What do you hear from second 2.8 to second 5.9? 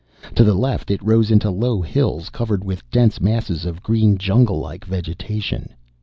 dense masses of green junglelike vegetation.